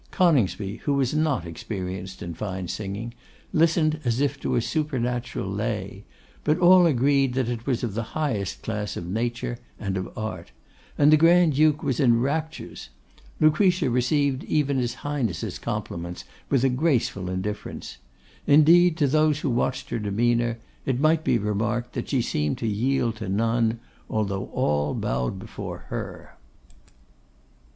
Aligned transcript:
Coningsby, 0.09 0.77
who 0.77 0.95
was 0.95 1.13
not 1.13 1.45
experienced 1.45 2.23
in 2.23 2.33
fine 2.33 2.67
singing, 2.67 3.13
listened 3.53 3.99
as 4.03 4.19
if 4.19 4.39
to 4.39 4.55
a 4.55 4.59
supernatural 4.61 5.47
lay, 5.47 6.05
but 6.43 6.57
all 6.57 6.87
agreed 6.87 7.37
it 7.37 7.67
was 7.67 7.83
of 7.83 7.93
the 7.93 8.01
highest 8.17 8.63
class 8.63 8.97
of 8.97 9.05
nature 9.05 9.59
and 9.79 9.97
of 9.97 10.09
art; 10.17 10.51
and 10.97 11.13
the 11.13 11.17
Grand 11.17 11.53
duke 11.53 11.83
was 11.83 11.99
in 11.99 12.19
raptures. 12.19 12.89
Lucretia 13.39 13.91
received 13.91 14.43
even 14.45 14.79
his 14.79 14.95
Highness' 15.05 15.59
compliments 15.59 16.23
with 16.49 16.63
a 16.63 16.69
graceful 16.69 17.29
indifference. 17.29 17.99
Indeed, 18.47 18.97
to 18.97 19.07
those 19.07 19.41
who 19.41 19.51
watched 19.51 19.91
her 19.91 19.99
demeanour, 19.99 20.57
it 20.83 20.99
might 20.99 21.23
be 21.23 21.37
remarked 21.37 21.93
that 21.93 22.09
she 22.09 22.23
seemed 22.23 22.57
to 22.57 22.67
yield 22.67 23.17
to 23.17 23.29
none, 23.29 23.79
although 24.09 24.47
all 24.47 24.95
bowed 24.95 25.37
before 25.37 25.85
her. 25.89 26.37